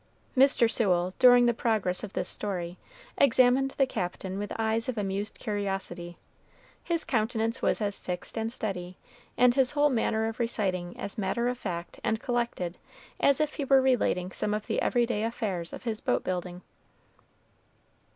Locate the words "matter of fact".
11.19-11.99